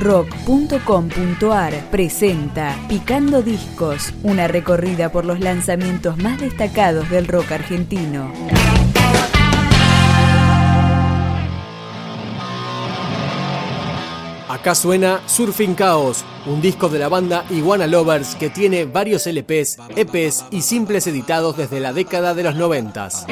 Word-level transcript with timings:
rock.com.ar 0.00 1.74
presenta 1.90 2.76
Picando 2.88 3.42
Discos, 3.42 4.14
una 4.22 4.48
recorrida 4.48 5.12
por 5.12 5.26
los 5.26 5.40
lanzamientos 5.40 6.16
más 6.16 6.40
destacados 6.40 7.08
del 7.10 7.28
rock 7.28 7.52
argentino. 7.52 8.32
Acá 14.48 14.74
suena 14.74 15.20
Surfing 15.26 15.76
Chaos, 15.76 16.24
un 16.44 16.60
disco 16.60 16.88
de 16.88 16.98
la 16.98 17.08
banda 17.08 17.44
Iguana 17.50 17.86
Lovers 17.86 18.34
que 18.34 18.50
tiene 18.50 18.84
varios 18.84 19.26
LPs, 19.26 19.78
EPs 19.96 20.46
y 20.50 20.62
simples 20.62 21.06
editados 21.06 21.56
desde 21.56 21.78
la 21.78 21.92
década 21.92 22.34
de 22.34 22.42
los 22.42 22.56
noventas. 22.56 23.26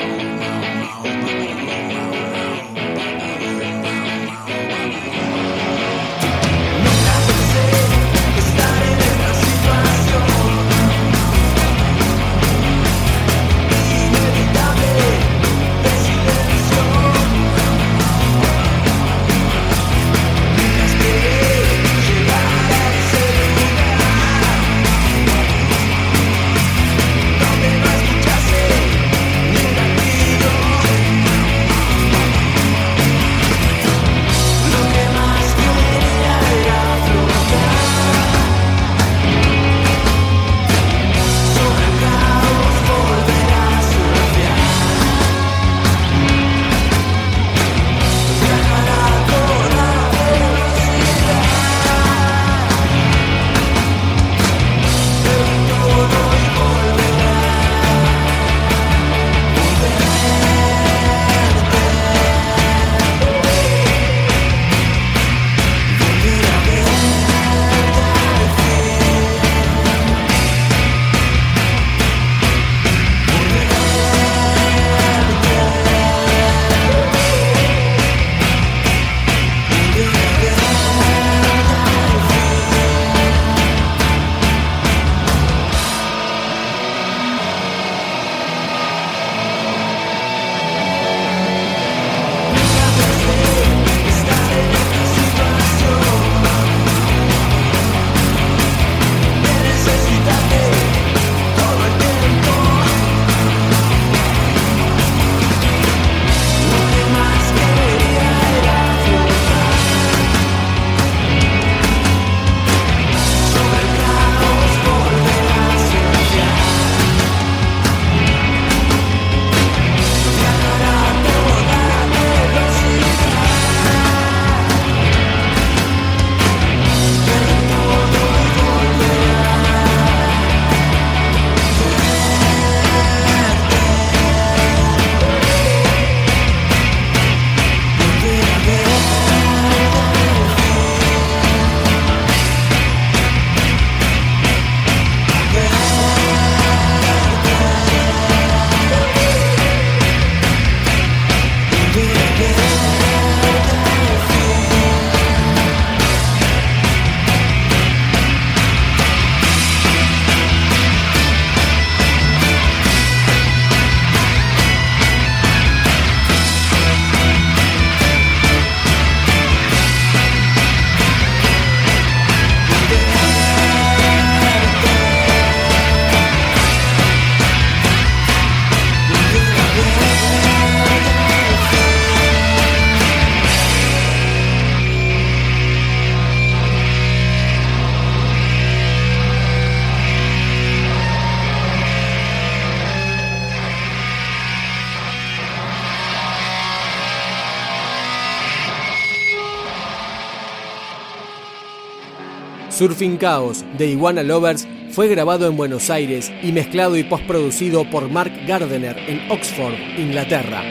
Surfing 202.78 203.16
Chaos 203.16 203.64
de 203.76 203.88
Iguana 203.88 204.22
Lovers 204.22 204.68
fue 204.92 205.08
grabado 205.08 205.48
en 205.48 205.56
Buenos 205.56 205.90
Aires 205.90 206.30
y 206.44 206.52
mezclado 206.52 206.96
y 206.96 207.02
postproducido 207.02 207.90
por 207.90 208.08
Mark 208.08 208.30
Gardner 208.46 208.96
en 209.08 209.32
Oxford, 209.32 209.74
Inglaterra. 209.98 210.62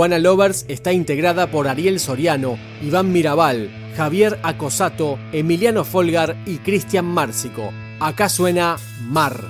Iguana 0.00 0.18
Lovers 0.18 0.64
está 0.68 0.94
integrada 0.94 1.50
por 1.50 1.68
Ariel 1.68 2.00
Soriano, 2.00 2.58
Iván 2.80 3.12
Mirabal, 3.12 3.68
Javier 3.98 4.38
Acosato, 4.42 5.18
Emiliano 5.30 5.84
Folgar 5.84 6.36
y 6.46 6.56
Cristian 6.56 7.04
Márcico. 7.04 7.70
Acá 8.00 8.30
suena 8.30 8.78
Mar. 9.02 9.44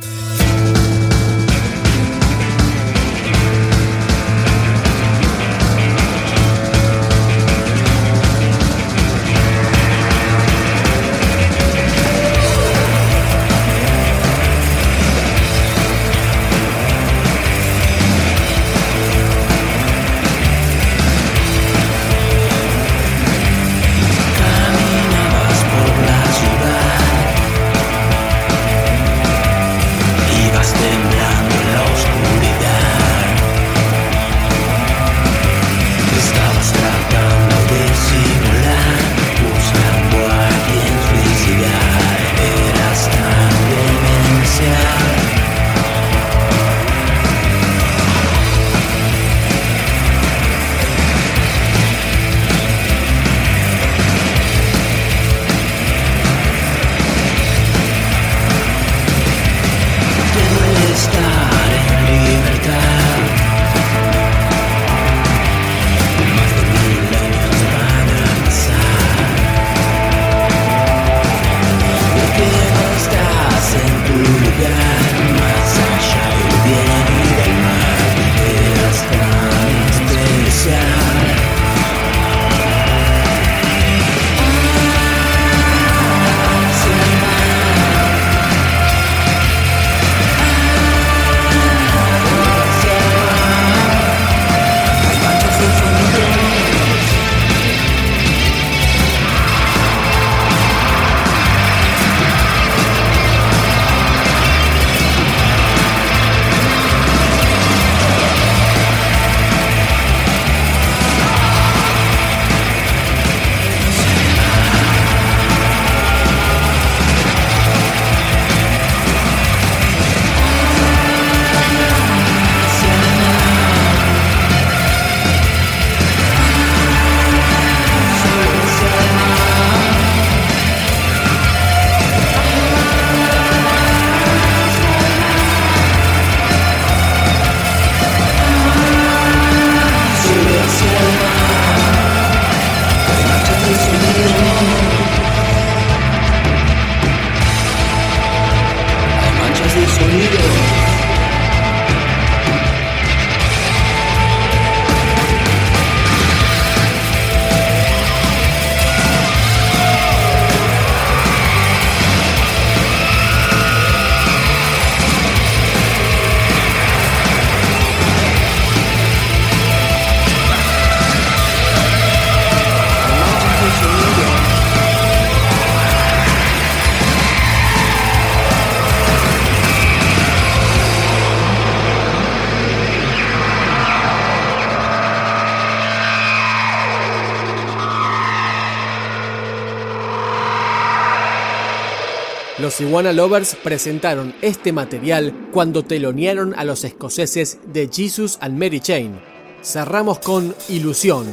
Los 192.60 192.78
Iguana 192.82 193.14
Lovers 193.14 193.56
presentaron 193.62 194.34
este 194.42 194.70
material 194.70 195.48
cuando 195.50 195.82
telonearon 195.82 196.54
a 196.58 196.64
los 196.64 196.84
escoceses 196.84 197.58
de 197.72 197.88
Jesus 197.90 198.36
and 198.42 198.58
Mary 198.58 198.80
Chain. 198.80 199.18
Cerramos 199.62 200.18
con 200.18 200.54
Ilusión. 200.68 201.32